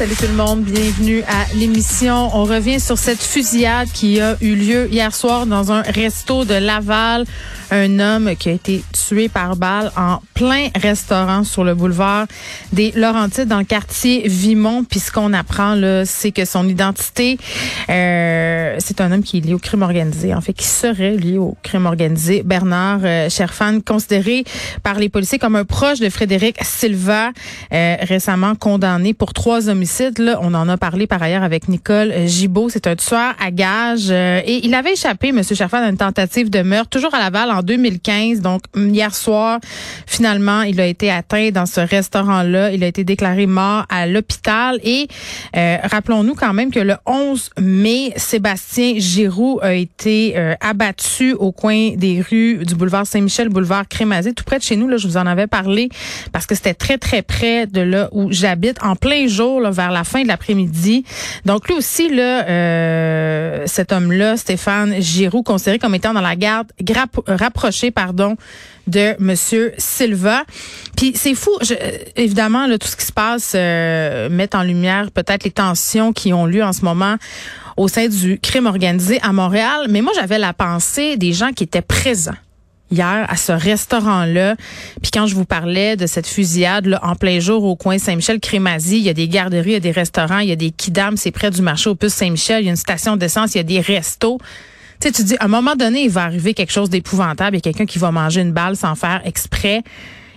Salut 0.00 0.16
tout 0.16 0.28
le 0.28 0.32
monde, 0.32 0.62
bienvenue 0.62 1.22
à 1.24 1.44
l'émission. 1.54 2.30
On 2.34 2.44
revient 2.44 2.80
sur 2.80 2.96
cette 2.96 3.22
fusillade 3.22 3.86
qui 3.92 4.18
a 4.18 4.34
eu 4.40 4.54
lieu 4.54 4.88
hier 4.90 5.14
soir 5.14 5.44
dans 5.44 5.72
un 5.72 5.82
resto 5.82 6.46
de 6.46 6.54
Laval. 6.54 7.26
Un 7.70 8.00
homme 8.00 8.34
qui 8.34 8.48
a 8.48 8.52
été 8.52 8.82
tué 8.92 9.28
par 9.28 9.54
balle 9.56 9.92
en 9.96 10.20
plein 10.34 10.70
restaurant 10.74 11.44
sur 11.44 11.62
le 11.62 11.74
boulevard 11.74 12.26
des 12.72 12.92
Laurentides 12.96 13.46
dans 13.46 13.58
le 13.58 13.64
quartier 13.64 14.26
Vimont. 14.26 14.84
Puis 14.84 14.98
ce 15.00 15.12
qu'on 15.12 15.32
apprend 15.34 15.74
là, 15.74 16.04
c'est 16.04 16.32
que 16.32 16.44
son 16.44 16.66
identité, 16.66 17.38
euh, 17.90 18.74
c'est 18.78 19.00
un 19.00 19.12
homme 19.12 19.22
qui 19.22 19.38
est 19.38 19.40
lié 19.42 19.54
au 19.54 19.58
crime 19.58 19.82
organisé, 19.82 20.34
en 20.34 20.40
fait, 20.40 20.54
qui 20.54 20.66
serait 20.66 21.16
lié 21.16 21.38
au 21.38 21.56
crime 21.62 21.86
organisé. 21.86 22.42
Bernard 22.42 23.00
euh, 23.04 23.28
Cherfan, 23.28 23.80
considéré 23.80 24.44
par 24.82 24.98
les 24.98 25.08
policiers 25.08 25.38
comme 25.38 25.54
un 25.54 25.64
proche 25.64 26.00
de 26.00 26.08
Frédéric 26.08 26.56
Silva, 26.64 27.30
euh, 27.72 27.96
récemment 28.00 28.56
condamné 28.56 29.14
pour 29.14 29.32
trois 29.32 29.68
homicides. 29.68 29.89
On 30.40 30.54
en 30.54 30.68
a 30.68 30.76
parlé 30.76 31.06
par 31.06 31.22
ailleurs 31.22 31.42
avec 31.42 31.68
Nicole 31.68 32.12
Gibault. 32.26 32.68
C'est 32.68 32.86
un 32.86 32.96
tueur 32.96 33.34
à 33.40 33.50
gage 33.50 34.10
et 34.10 34.64
il 34.64 34.74
avait 34.74 34.92
échappé, 34.92 35.32
Monsieur 35.32 35.56
Cherfan, 35.56 35.78
à 35.78 35.88
une 35.88 35.96
tentative 35.96 36.48
de 36.48 36.62
meurtre, 36.62 36.90
toujours 36.90 37.14
à 37.14 37.18
Laval 37.18 37.50
en 37.50 37.62
2015. 37.62 38.40
Donc 38.40 38.62
hier 38.76 39.14
soir, 39.14 39.58
finalement, 40.06 40.62
il 40.62 40.80
a 40.80 40.86
été 40.86 41.10
atteint 41.10 41.50
dans 41.50 41.66
ce 41.66 41.80
restaurant-là. 41.80 42.72
Il 42.72 42.84
a 42.84 42.86
été 42.86 43.04
déclaré 43.04 43.46
mort 43.46 43.84
à 43.88 44.06
l'hôpital. 44.06 44.78
Et 44.84 45.08
euh, 45.56 45.76
rappelons-nous 45.82 46.34
quand 46.34 46.52
même 46.52 46.70
que 46.70 46.80
le 46.80 46.94
11 47.06 47.50
mai, 47.60 48.12
Sébastien 48.16 48.94
Giroux 48.96 49.58
a 49.62 49.74
été 49.74 50.34
euh, 50.36 50.54
abattu 50.60 51.32
au 51.32 51.52
coin 51.52 51.94
des 51.96 52.22
rues 52.22 52.64
du 52.64 52.74
boulevard 52.74 53.06
Saint-Michel, 53.06 53.48
boulevard 53.48 53.88
Crémazie, 53.88 54.34
tout 54.34 54.44
près 54.44 54.58
de 54.58 54.62
chez 54.62 54.76
nous. 54.76 54.88
Là, 54.88 54.98
je 54.98 55.06
vous 55.06 55.16
en 55.16 55.26
avais 55.26 55.46
parlé 55.46 55.88
parce 56.32 56.46
que 56.46 56.54
c'était 56.54 56.74
très 56.74 56.98
très 56.98 57.22
près 57.22 57.66
de 57.66 57.80
là 57.80 58.08
où 58.12 58.30
j'habite, 58.30 58.76
en 58.82 58.94
plein 58.94 59.26
jour, 59.26 59.60
là, 59.60 59.70
vers 59.80 59.90
la 59.90 60.04
fin 60.04 60.22
de 60.22 60.28
l'après-midi. 60.28 61.04
Donc 61.46 61.68
lui 61.68 61.74
aussi, 61.74 62.14
là, 62.14 62.46
euh, 62.46 63.62
cet 63.66 63.92
homme-là, 63.92 64.36
Stéphane 64.36 65.00
Giroux, 65.00 65.42
considéré 65.42 65.78
comme 65.78 65.94
étant 65.94 66.12
dans 66.12 66.20
la 66.20 66.36
garde 66.36 66.68
rapprochée, 67.26 67.90
pardon, 67.90 68.36
de 68.86 69.14
Monsieur 69.18 69.72
Silva. 69.78 70.44
Puis 70.96 71.12
c'est 71.14 71.34
fou, 71.34 71.50
je, 71.62 71.74
évidemment, 72.16 72.66
là, 72.66 72.76
tout 72.76 72.88
ce 72.88 72.96
qui 72.96 73.06
se 73.06 73.12
passe 73.12 73.52
euh, 73.54 74.28
met 74.28 74.54
en 74.54 74.62
lumière 74.62 75.10
peut-être 75.12 75.44
les 75.44 75.50
tensions 75.50 76.12
qui 76.12 76.34
ont 76.34 76.44
lieu 76.44 76.62
en 76.62 76.74
ce 76.74 76.84
moment 76.84 77.16
au 77.78 77.88
sein 77.88 78.08
du 78.08 78.38
crime 78.38 78.66
organisé 78.66 79.18
à 79.22 79.32
Montréal. 79.32 79.86
Mais 79.88 80.02
moi, 80.02 80.12
j'avais 80.14 80.38
la 80.38 80.52
pensée 80.52 81.16
des 81.16 81.32
gens 81.32 81.52
qui 81.52 81.64
étaient 81.64 81.80
présents 81.80 82.36
hier 82.90 83.26
à 83.28 83.36
ce 83.36 83.52
restaurant-là. 83.52 84.56
Puis 85.02 85.10
quand 85.12 85.26
je 85.26 85.34
vous 85.34 85.44
parlais 85.44 85.96
de 85.96 86.06
cette 86.06 86.26
fusillade 86.26 86.86
là, 86.86 87.00
en 87.02 87.14
plein 87.14 87.40
jour 87.40 87.64
au 87.64 87.76
coin 87.76 87.98
Saint-Michel-Crémazie, 87.98 88.98
il 88.98 89.04
y 89.04 89.08
a 89.08 89.14
des 89.14 89.28
garderies, 89.28 89.70
il 89.70 89.72
y 89.74 89.76
a 89.76 89.80
des 89.80 89.90
restaurants, 89.90 90.38
il 90.38 90.48
y 90.48 90.52
a 90.52 90.56
des 90.56 90.70
kidams, 90.70 91.16
c'est 91.16 91.30
près 91.30 91.50
du 91.50 91.62
marché 91.62 91.90
au 91.90 91.94
puce 91.94 92.14
Saint-Michel, 92.14 92.62
il 92.62 92.66
y 92.66 92.68
a 92.68 92.70
une 92.70 92.76
station 92.76 93.16
d'essence, 93.16 93.54
il 93.54 93.58
y 93.58 93.60
a 93.60 93.64
des 93.64 93.80
restos. 93.80 94.38
Tu 95.00 95.08
sais, 95.08 95.12
tu 95.12 95.24
dis, 95.24 95.36
à 95.40 95.46
un 95.46 95.48
moment 95.48 95.76
donné, 95.76 96.02
il 96.02 96.10
va 96.10 96.24
arriver 96.24 96.52
quelque 96.52 96.72
chose 96.72 96.90
d'épouvantable. 96.90 97.56
Il 97.56 97.58
y 97.58 97.60
a 97.60 97.72
quelqu'un 97.72 97.86
qui 97.86 97.98
va 97.98 98.10
manger 98.10 98.42
une 98.42 98.52
balle 98.52 98.76
sans 98.76 98.94
faire 98.94 99.22
exprès. 99.24 99.82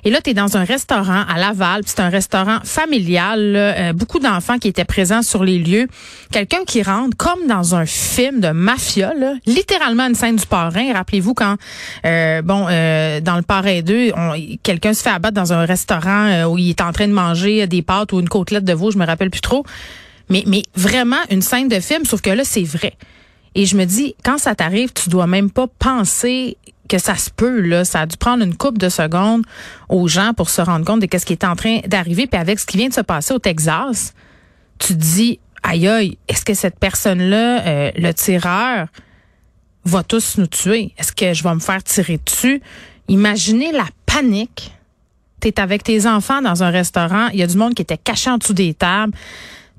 Et 0.05 0.09
là, 0.09 0.19
tu 0.21 0.31
es 0.31 0.33
dans 0.33 0.57
un 0.57 0.65
restaurant 0.65 1.23
à 1.27 1.39
Laval, 1.39 1.83
c'est 1.85 2.01
un 2.01 2.09
restaurant 2.09 2.59
familial, 2.65 3.55
euh, 3.55 3.93
beaucoup 3.93 4.19
d'enfants 4.19 4.57
qui 4.57 4.67
étaient 4.67 4.83
présents 4.83 5.21
sur 5.21 5.45
les 5.45 5.59
lieux. 5.59 5.87
Quelqu'un 6.31 6.65
qui 6.67 6.83
rentre 6.83 7.15
comme 7.15 7.47
dans 7.47 7.73
un 7.75 7.85
film 7.85 8.41
de 8.41 8.49
mafia, 8.49 9.13
là, 9.13 9.35
littéralement 9.45 10.05
une 10.07 10.15
scène 10.15 10.35
du 10.35 10.45
parrain. 10.45 10.91
Rappelez-vous 10.91 11.33
quand, 11.33 11.55
euh, 12.05 12.41
bon, 12.41 12.67
euh, 12.69 13.21
dans 13.21 13.37
le 13.37 13.43
parrain 13.43 13.81
2, 13.81 14.11
quelqu'un 14.61 14.93
se 14.93 15.03
fait 15.03 15.09
abattre 15.09 15.35
dans 15.35 15.53
un 15.53 15.65
restaurant 15.65 16.45
où 16.45 16.57
il 16.57 16.69
est 16.69 16.81
en 16.81 16.91
train 16.91 17.07
de 17.07 17.13
manger 17.13 17.65
des 17.67 17.81
pâtes 17.81 18.11
ou 18.11 18.19
une 18.19 18.29
côtelette 18.29 18.65
de 18.65 18.73
veau, 18.73 18.91
je 18.91 18.97
me 18.97 19.05
rappelle 19.05 19.29
plus 19.29 19.41
trop. 19.41 19.65
Mais, 20.29 20.43
mais 20.47 20.63
vraiment 20.75 21.17
une 21.29 21.41
scène 21.41 21.69
de 21.69 21.79
film, 21.79 22.03
sauf 22.05 22.21
que 22.21 22.29
là, 22.29 22.43
c'est 22.43 22.63
vrai. 22.63 22.93
Et 23.55 23.65
je 23.65 23.77
me 23.77 23.85
dis, 23.85 24.15
quand 24.23 24.37
ça 24.37 24.55
t'arrive, 24.55 24.91
tu 24.93 25.09
dois 25.09 25.27
même 25.27 25.51
pas 25.51 25.67
penser 25.67 26.57
que 26.89 26.97
ça 26.97 27.15
se 27.15 27.29
peut 27.29 27.61
là, 27.61 27.85
ça 27.85 28.01
a 28.01 28.05
dû 28.05 28.17
prendre 28.17 28.43
une 28.43 28.55
coupe 28.55 28.77
de 28.77 28.89
secondes 28.89 29.43
aux 29.89 30.07
gens 30.07 30.33
pour 30.33 30.49
se 30.49 30.61
rendre 30.61 30.85
compte 30.85 31.01
de 31.01 31.17
ce 31.17 31.25
qui 31.25 31.33
est 31.33 31.43
en 31.43 31.55
train 31.55 31.79
d'arriver 31.87 32.27
puis 32.27 32.39
avec 32.39 32.59
ce 32.59 32.65
qui 32.65 32.77
vient 32.77 32.89
de 32.89 32.93
se 32.93 33.01
passer 33.01 33.33
au 33.33 33.39
Texas, 33.39 34.13
tu 34.79 34.93
te 34.93 34.99
dis 34.99 35.39
aïe 35.63 35.87
aïe, 35.87 36.17
est-ce 36.27 36.43
que 36.45 36.53
cette 36.53 36.77
personne-là 36.77 37.65
euh, 37.65 37.91
le 37.95 38.13
tireur 38.13 38.87
va 39.85 40.03
tous 40.03 40.37
nous 40.37 40.47
tuer? 40.47 40.93
Est-ce 40.97 41.11
que 41.11 41.33
je 41.33 41.43
vais 41.43 41.53
me 41.53 41.59
faire 41.59 41.83
tirer 41.83 42.19
dessus? 42.23 42.61
Imaginez 43.07 43.71
la 43.71 43.85
panique. 44.05 44.73
Tu 45.41 45.49
es 45.49 45.59
avec 45.59 45.83
tes 45.83 46.05
enfants 46.05 46.41
dans 46.41 46.63
un 46.63 46.69
restaurant, 46.69 47.27
il 47.33 47.39
y 47.39 47.43
a 47.43 47.47
du 47.47 47.57
monde 47.57 47.73
qui 47.73 47.81
était 47.81 47.97
caché 47.97 48.29
en 48.29 48.37
dessous 48.37 48.53
des 48.53 48.73
tables. 48.73 49.13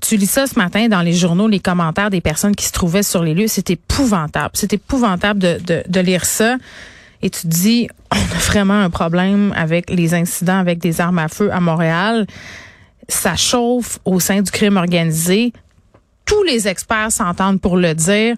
Tu 0.01 0.17
lis 0.17 0.27
ça 0.27 0.45
ce 0.45 0.59
matin 0.59 0.87
dans 0.87 1.01
les 1.01 1.13
journaux, 1.13 1.47
les 1.47 1.59
commentaires 1.59 2.09
des 2.09 2.21
personnes 2.21 2.55
qui 2.55 2.65
se 2.65 2.71
trouvaient 2.71 3.01
sur 3.01 3.23
les 3.23 3.33
lieux. 3.33 3.47
C'est 3.47 3.71
épouvantable. 3.71 4.51
C'est 4.53 4.73
épouvantable 4.73 5.39
de, 5.39 5.83
de, 5.87 5.99
lire 5.99 6.25
ça. 6.25 6.57
Et 7.25 7.31
tu 7.31 7.47
dis, 7.47 7.87
on 8.11 8.17
a 8.17 8.39
vraiment 8.39 8.79
un 8.79 8.91
problème 8.91 9.51
avec 9.55 9.89
les 9.89 10.13
incidents 10.13 10.59
avec 10.59 10.77
des 10.77 11.01
armes 11.01 11.17
à 11.17 11.27
feu 11.27 11.51
à 11.51 11.59
Montréal. 11.59 12.27
Ça 13.09 13.35
chauffe 13.35 13.97
au 14.05 14.19
sein 14.19 14.43
du 14.43 14.51
crime 14.51 14.77
organisé. 14.77 15.51
Tous 16.25 16.43
les 16.43 16.67
experts 16.67 17.11
s'entendent 17.11 17.59
pour 17.59 17.77
le 17.77 17.95
dire. 17.95 18.35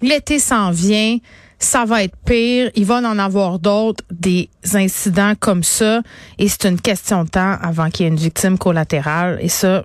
L'été 0.00 0.38
s'en 0.38 0.70
vient 0.70 1.18
ça 1.58 1.84
va 1.84 2.02
être 2.02 2.16
pire. 2.24 2.70
Il 2.74 2.86
va 2.86 2.96
en 2.96 3.18
avoir 3.18 3.58
d'autres, 3.58 4.02
des 4.10 4.50
incidents 4.72 5.34
comme 5.38 5.62
ça. 5.62 6.00
Et 6.38 6.48
c'est 6.48 6.64
une 6.64 6.80
question 6.80 7.22
de 7.24 7.28
temps 7.28 7.56
avant 7.62 7.88
qu'il 7.88 8.04
y 8.04 8.08
ait 8.08 8.12
une 8.12 8.18
victime 8.18 8.58
collatérale. 8.58 9.38
Et 9.40 9.48
ça, 9.48 9.84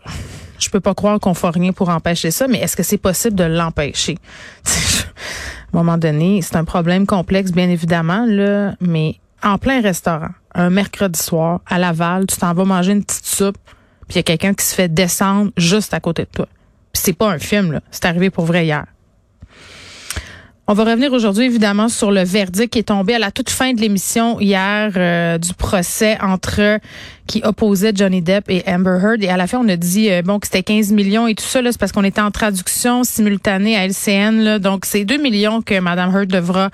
je 0.57 0.69
peux 0.69 0.79
pas 0.79 0.95
croire 0.95 1.19
qu'on 1.19 1.35
fait 1.35 1.49
rien 1.49 1.73
pour 1.73 1.89
empêcher 1.89 2.31
ça, 2.31 2.47
mais 2.47 2.59
est-ce 2.59 2.75
que 2.75 2.81
c'est 2.81 2.97
possible 2.97 3.35
de 3.35 3.43
l'empêcher? 3.43 4.17
à 5.73 5.77
un 5.77 5.83
moment 5.83 5.97
donné, 5.97 6.41
c'est 6.41 6.55
un 6.55 6.65
problème 6.65 7.05
complexe, 7.05 7.51
bien 7.51 7.69
évidemment, 7.69 8.25
là, 8.25 8.75
mais 8.79 9.15
en 9.43 9.57
plein 9.57 9.81
restaurant, 9.81 10.29
un 10.55 10.69
mercredi 10.69 11.19
soir, 11.19 11.61
à 11.67 11.77
Laval, 11.77 12.25
tu 12.25 12.37
t'en 12.37 12.53
vas 12.53 12.65
manger 12.65 12.93
une 12.93 13.03
petite 13.03 13.25
soupe, 13.25 13.57
puis 14.07 14.15
il 14.15 14.17
y 14.17 14.19
a 14.19 14.23
quelqu'un 14.23 14.53
qui 14.53 14.65
se 14.65 14.73
fait 14.73 14.87
descendre 14.87 15.51
juste 15.57 15.93
à 15.93 15.99
côté 15.99 16.23
de 16.23 16.29
toi. 16.29 16.47
Puis 16.93 17.01
c'est 17.03 17.13
pas 17.13 17.29
un 17.29 17.39
film, 17.39 17.73
là. 17.73 17.81
C'est 17.91 18.05
arrivé 18.05 18.29
pour 18.29 18.45
vrai 18.45 18.65
hier. 18.65 18.85
On 20.69 20.73
va 20.73 20.83
revenir 20.83 21.13
aujourd'hui 21.13 21.45
évidemment 21.45 21.87
sur 21.87 22.11
le 22.11 22.25
verdict 22.25 22.73
qui 22.73 22.79
est 22.79 22.89
tombé 22.89 23.15
à 23.15 23.19
la 23.19 23.31
toute 23.31 23.49
fin 23.49 23.71
de 23.71 23.79
l'émission 23.79 24.37
hier 24.41 24.91
euh, 24.97 25.37
du 25.37 25.53
procès 25.53 26.17
entre 26.21 26.81
qui 27.27 27.41
opposait 27.43 27.91
Johnny 27.93 28.21
Depp 28.21 28.45
et 28.49 28.63
Amber 28.67 28.97
Heard. 29.03 29.23
Et 29.23 29.29
à 29.29 29.37
la 29.37 29.45
fin, 29.45 29.59
on 29.59 29.67
a 29.67 29.75
dit 29.75 30.09
euh, 30.09 30.21
bon 30.23 30.39
que 30.39 30.47
c'était 30.47 30.63
15 30.63 30.93
millions 30.93 31.27
et 31.27 31.35
tout 31.35 31.43
ça, 31.43 31.59
c'est 31.63 31.77
parce 31.77 31.91
qu'on 31.91 32.03
était 32.03 32.21
en 32.21 32.31
traduction 32.31 33.03
simultanée 33.03 33.75
à 33.75 33.85
LCN. 33.85 34.41
Là, 34.41 34.59
donc, 34.59 34.85
c'est 34.85 35.03
2 35.05 35.17
millions 35.17 35.61
que 35.61 35.79
Madame 35.79 36.15
Heard 36.15 36.27
devra, 36.27 36.69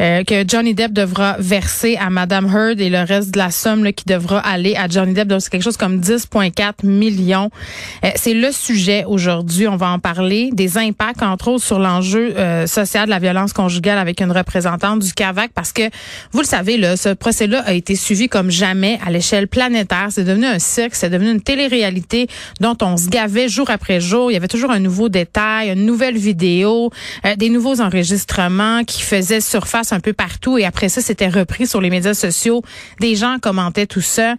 euh, 0.00 0.22
que 0.24 0.44
Johnny 0.46 0.74
Depp 0.74 0.92
devra 0.92 1.36
verser 1.38 1.96
à 1.96 2.08
Madame 2.10 2.46
Heard 2.46 2.80
et 2.80 2.88
le 2.88 3.02
reste 3.02 3.32
de 3.32 3.38
la 3.38 3.50
somme 3.50 3.84
là, 3.84 3.92
qui 3.92 4.04
devra 4.06 4.38
aller 4.38 4.76
à 4.76 4.88
Johnny 4.88 5.12
Depp. 5.12 5.28
Donc, 5.28 5.42
c'est 5.42 5.50
quelque 5.50 5.64
chose 5.64 5.76
comme 5.76 5.98
10,4 5.98 6.86
millions. 6.86 7.50
Euh, 8.04 8.10
c'est 8.14 8.34
le 8.34 8.52
sujet 8.52 9.04
aujourd'hui. 9.04 9.66
On 9.66 9.76
va 9.76 9.90
en 9.90 9.98
parler. 9.98 10.50
Des 10.52 10.78
impacts, 10.78 11.22
entre 11.22 11.48
autres, 11.48 11.64
sur 11.64 11.78
l'enjeu 11.78 12.34
social 12.66 13.06
de 13.06 13.10
la 13.10 13.18
violence 13.18 13.27
conjugale 13.54 13.98
avec 13.98 14.20
une 14.20 14.32
représentante 14.32 15.00
du 15.00 15.12
CAVAC 15.12 15.52
parce 15.54 15.72
que, 15.72 15.82
vous 16.32 16.40
le 16.40 16.46
savez, 16.46 16.76
là, 16.76 16.96
ce 16.96 17.10
procès-là 17.10 17.62
a 17.66 17.72
été 17.72 17.94
suivi 17.94 18.28
comme 18.28 18.50
jamais 18.50 18.98
à 19.06 19.10
l'échelle 19.10 19.48
planétaire 19.48 19.78
c'est 20.10 20.24
devenu 20.24 20.46
un 20.46 20.58
cirque, 20.58 20.94
c'est 20.94 21.10
devenu 21.10 21.30
une 21.30 21.40
télé-réalité 21.40 22.28
dont 22.60 22.76
on 22.82 22.96
se 22.96 23.08
gavait 23.08 23.48
jour 23.48 23.70
après 23.70 24.00
jour. 24.00 24.30
Il 24.30 24.34
y 24.34 24.36
avait 24.36 24.48
toujours 24.48 24.70
un 24.70 24.78
nouveau 24.78 25.08
détail, 25.08 25.70
une 25.70 25.86
nouvelle 25.86 26.16
vidéo, 26.16 26.90
euh, 27.24 27.36
des 27.36 27.50
nouveaux 27.50 27.80
enregistrements 27.80 28.84
qui 28.84 29.02
faisaient 29.02 29.40
surface 29.40 29.92
un 29.92 30.00
peu 30.00 30.12
partout. 30.12 30.58
Et 30.58 30.64
après 30.64 30.88
ça, 30.88 31.00
c'était 31.00 31.28
repris 31.28 31.66
sur 31.66 31.80
les 31.80 31.90
médias 31.90 32.14
sociaux. 32.14 32.62
Des 33.00 33.16
gens 33.16 33.38
commentaient 33.40 33.86
tout 33.86 34.00
ça. 34.00 34.34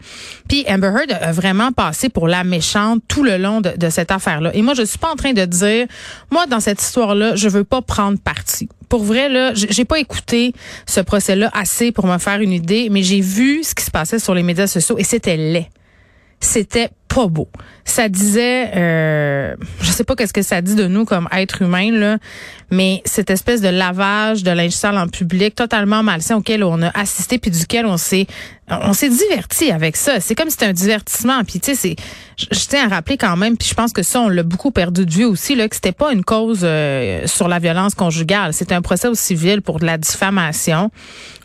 Puis 0.48 0.66
Amber 0.68 0.88
Heard 0.88 1.18
a 1.22 1.32
vraiment 1.32 1.72
passé 1.72 2.10
pour 2.10 2.28
la 2.28 2.44
méchante 2.44 3.02
tout 3.08 3.24
le 3.24 3.38
long 3.38 3.62
de, 3.62 3.72
de 3.78 3.90
cette 3.90 4.12
affaire-là. 4.12 4.52
Et 4.54 4.62
moi, 4.62 4.74
je 4.74 4.84
suis 4.84 5.00
pas 5.00 5.12
en 5.12 5.16
train 5.16 5.34
de 5.34 5.46
dire, 5.46 5.88
moi, 6.32 6.46
dans 6.46 6.60
cette 6.60 6.82
histoire-là, 6.82 7.36
je 7.36 7.50
veux 7.50 7.64
pas 7.64 7.82
prendre 7.82 8.20
parti 8.20 8.70
pour 8.90 9.04
vrai, 9.04 9.30
là, 9.30 9.52
j'ai 9.54 9.86
pas 9.86 10.00
écouté 10.00 10.54
ce 10.86 11.00
procès-là 11.00 11.50
assez 11.54 11.92
pour 11.92 12.08
me 12.08 12.18
faire 12.18 12.42
une 12.42 12.52
idée, 12.52 12.90
mais 12.90 13.04
j'ai 13.04 13.22
vu 13.22 13.64
ce 13.64 13.76
qui 13.76 13.84
se 13.84 13.92
passait 13.92 14.20
sur 14.20 14.34
les 14.34 14.44
médias 14.44 14.68
sociaux 14.68 14.98
et 14.98 15.04
c'était 15.04 15.38
laid. 15.38 15.70
C'était 16.42 16.90
pas 17.10 17.28
beau. 17.28 17.50
Ça 17.86 18.08
disait, 18.08 18.72
euh, 18.76 19.56
je 19.82 19.92
sais 19.92 20.04
pas 20.04 20.16
qu'est-ce 20.16 20.32
que 20.32 20.42
ça 20.42 20.62
dit 20.62 20.76
de 20.76 20.88
nous 20.88 21.06
comme 21.06 21.28
être 21.34 21.62
humain 21.62 21.92
là, 21.92 22.18
mais 22.72 23.02
cette 23.04 23.30
espèce 23.30 23.62
de 23.62 23.68
lavage 23.68 24.44
de 24.44 24.52
linge 24.52 24.72
sale 24.72 24.98
en 24.98 25.08
public 25.08 25.56
totalement 25.56 26.02
malsain 26.02 26.38
auquel 26.38 26.64
on 26.64 26.82
a 26.82 26.90
assisté 26.98 27.40
puis 27.40 27.52
duquel 27.52 27.86
on 27.86 27.98
s'est 27.98 28.28
on 28.70 28.94
s'est 28.94 29.10
diverti 29.10 29.72
avec 29.72 29.96
ça. 29.96 30.20
C'est 30.20 30.36
comme 30.36 30.48
si 30.48 30.54
c'était 30.54 30.68
un 30.68 30.74
divertissement. 30.74 31.44
Puis 31.44 31.60
tu 31.60 31.74
sais, 31.74 31.76
c'est, 31.76 31.96
je, 32.38 32.66
tiens 32.68 32.86
à 32.86 32.96
rappeler 32.96 33.18
quand 33.18 33.36
même. 33.36 33.58
Puis 33.58 33.68
je 33.68 33.74
pense 33.74 33.94
que 33.94 34.04
ça, 34.04 34.22
on 34.22 34.30
l'a 34.30 34.44
beaucoup 34.44 34.72
perdu 34.72 35.06
de 35.06 35.12
vue 35.12 35.26
aussi 35.26 35.56
là, 35.56 35.68
que 35.68 35.76
c'était 35.76 35.92
pas 35.92 36.14
une 36.14 36.24
cause 36.24 36.62
euh, 36.64 37.26
sur 37.26 37.48
la 37.48 37.60
violence 37.60 37.96
conjugale. 37.96 38.54
C'était 38.54 38.76
un 38.76 38.82
procès 38.82 39.08
au 39.08 39.16
civil 39.16 39.62
pour 39.62 39.80
de 39.80 39.86
la 39.86 39.98
diffamation. 39.98 40.92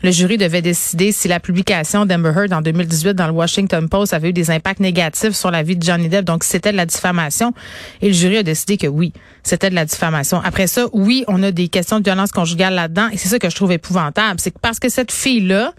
Le 0.03 0.11
jury 0.11 0.37
devait 0.37 0.61
décider 0.61 1.11
si 1.11 1.27
la 1.27 1.39
publication 1.39 2.05
d'Amber 2.05 2.31
Heard 2.35 2.53
en 2.53 2.61
2018 2.61 3.13
dans 3.13 3.27
le 3.27 3.33
Washington 3.33 3.89
Post 3.89 4.13
avait 4.13 4.29
eu 4.29 4.33
des 4.33 4.51
impacts 4.51 4.79
négatifs 4.79 5.33
sur 5.33 5.49
la 5.49 5.63
vie 5.63 5.75
de 5.75 5.83
Johnny 5.83 6.09
Depp. 6.09 6.25
Donc 6.25 6.43
c'était 6.43 6.71
de 6.71 6.77
la 6.77 6.85
diffamation. 6.85 7.53
Et 8.01 8.07
le 8.07 8.13
jury 8.13 8.37
a 8.37 8.43
décidé 8.43 8.77
que 8.77 8.87
oui, 8.87 9.13
c'était 9.41 9.69
de 9.69 9.75
la 9.75 9.85
diffamation. 9.85 10.41
Après 10.43 10.67
ça, 10.67 10.85
oui, 10.93 11.23
on 11.27 11.41
a 11.41 11.51
des 11.51 11.69
questions 11.69 11.99
de 11.99 12.03
violence 12.03 12.31
conjugale 12.31 12.75
là-dedans. 12.75 13.09
Et 13.11 13.17
c'est 13.17 13.29
ça 13.29 13.39
que 13.39 13.49
je 13.49 13.55
trouve 13.55 13.71
épouvantable. 13.71 14.39
C'est 14.39 14.51
que 14.51 14.59
parce 14.61 14.79
que 14.79 14.89
cette 14.89 15.11
fille 15.11 15.41
là 15.41 15.73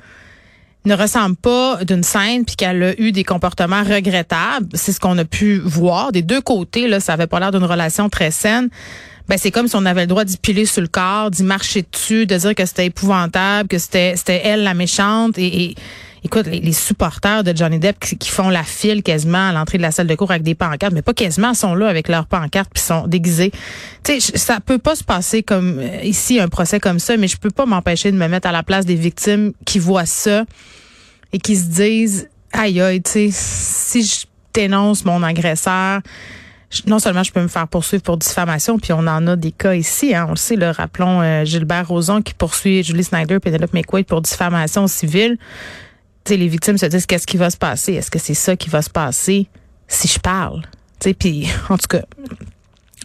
ne 0.87 0.95
ressemble 0.95 1.37
pas 1.37 1.85
d'une 1.85 2.03
scène 2.03 2.45
puis 2.45 2.57
qu'elle 2.57 2.83
a 2.83 3.01
eu 3.01 3.13
des 3.13 3.25
comportements 3.25 3.83
regrettables. 3.83 4.69
C'est 4.75 4.93
ce 4.93 5.01
qu'on 5.01 5.19
a 5.19 5.25
pu 5.25 5.59
voir 5.59 6.13
des 6.13 6.23
deux 6.23 6.41
côtés. 6.41 6.89
Là, 6.89 7.01
ça 7.01 7.13
avait 7.13 7.27
pas 7.27 7.41
l'air 7.41 7.51
d'une 7.51 7.65
relation 7.65 8.09
très 8.09 8.31
saine. 8.31 8.69
Ben 9.29 9.37
c'est 9.37 9.51
comme 9.51 9.67
si 9.67 9.75
on 9.75 9.85
avait 9.85 10.03
le 10.03 10.07
droit 10.07 10.25
d'y 10.25 10.37
piler 10.37 10.67
sur 10.67 10.81
le 10.81 10.87
corps, 10.87 11.33
d'y 11.33 11.43
marcher 11.43 11.85
dessus, 11.91 12.27
de 12.27 12.37
dire 12.37 12.55
que 12.55 12.65
c'était 12.65 12.87
épouvantable, 12.87 13.69
que 13.69 13.79
c'était 13.79 14.15
c'était 14.17 14.41
elle 14.45 14.63
la 14.63 14.75
méchante 14.75 15.37
et, 15.37 15.75
écoute 16.27 16.47
les, 16.47 16.73
supporters 16.73 17.43
de 17.43 17.57
Johnny 17.57 17.79
Depp 17.79 17.99
qui, 17.99 18.29
font 18.29 18.49
la 18.49 18.65
file 18.65 19.03
quasiment 19.03 19.49
à 19.49 19.53
l'entrée 19.53 19.79
de 19.79 19.83
la 19.83 19.91
salle 19.91 20.07
de 20.07 20.15
cours 20.15 20.31
avec 20.31 20.43
des 20.43 20.55
pancartes, 20.55 20.93
mais 20.93 21.03
pas 21.03 21.15
quasiment, 21.15 21.55
sont 21.55 21.75
là 21.75 21.89
avec 21.89 22.09
leurs 22.09 22.27
pancartes 22.27 22.71
puis 22.73 22.83
sont 22.83 23.07
déguisés. 23.07 23.53
Tu 24.05 24.21
sais, 24.21 24.37
ça 24.37 24.61
peut 24.61 24.79
pas 24.79 24.97
se 24.97 25.05
passer 25.05 25.43
comme 25.43 25.79
euh, 25.79 26.03
ici 26.03 26.41
un 26.41 26.49
procès 26.49 26.81
comme 26.81 26.99
ça, 26.99 27.17
mais 27.17 27.29
je 27.29 27.37
peux 27.37 27.51
pas 27.51 27.65
m'empêcher 27.65 28.13
de 28.13 28.17
me 28.17 28.29
mettre 28.29 28.49
à 28.49 28.53
la 28.53 28.63
place 28.63 28.85
des 28.85 28.95
victimes 28.95 29.53
qui 29.65 29.79
voient 29.79 30.07
ça 30.07 30.45
et 31.33 31.39
qui 31.39 31.57
se 31.57 31.67
disent 31.67 32.29
aïe 32.53 32.81
aïe, 32.81 33.03
tu 33.03 33.11
sais, 33.11 33.29
si 33.33 34.03
je 34.03 34.27
dénonce 34.53 35.05
mon 35.05 35.23
agresseur, 35.23 36.01
non 36.87 36.99
seulement 36.99 37.23
je 37.23 37.33
peux 37.33 37.43
me 37.43 37.49
faire 37.49 37.69
poursuivre 37.69 38.03
pour 38.03 38.17
diffamation, 38.17 38.79
puis 38.79 38.93
on 38.93 39.07
en 39.07 39.27
a 39.27 39.37
des 39.37 39.53
cas 39.53 39.75
ici, 39.75 40.15
hein, 40.15 40.27
on 40.29 40.31
le 40.31 40.37
sait, 40.37 40.57
rappelons 40.71 41.21
euh, 41.23 41.45
Gilbert 41.45 41.87
Rozon 41.89 42.23
qui 42.23 42.35
poursuit 42.35 42.83
Julie 42.83 43.05
Snyder, 43.05 43.39
Penelope 43.39 43.73
McQuaid 43.73 44.07
pour 44.07 44.21
diffamation 44.23 44.87
civile. 44.87 45.39
Sais, 46.27 46.37
les 46.37 46.49
victimes 46.49 46.77
se 46.77 46.87
disent 46.87 47.07
qu'est-ce 47.07 47.27
qui 47.27 47.37
va 47.37 47.51
se 47.51 47.57
passer? 47.57 47.95
Est-ce 47.95 48.11
que 48.11 48.19
c'est 48.19 48.35
ça 48.35 48.57
qui 48.57 48.69
va 48.69 48.83
se 48.83 48.91
passer 48.91 49.47
si 49.87 50.09
je 50.09 50.19
parle? 50.19 50.63
Puis 51.19 51.49
en 51.69 51.79
tout 51.79 51.87
cas, 51.89 52.03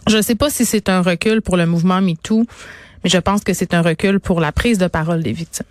je 0.08 0.16
ne 0.16 0.22
sais 0.22 0.34
pas 0.34 0.50
si 0.50 0.64
c'est 0.64 0.88
un 0.88 1.02
recul 1.02 1.40
pour 1.40 1.56
le 1.56 1.66
mouvement 1.66 2.00
MeToo, 2.00 2.44
mais 3.04 3.10
je 3.10 3.18
pense 3.18 3.44
que 3.44 3.54
c'est 3.54 3.74
un 3.74 3.82
recul 3.82 4.18
pour 4.18 4.40
la 4.40 4.50
prise 4.50 4.78
de 4.78 4.88
parole 4.88 5.22
des 5.22 5.32
victimes. 5.32 5.66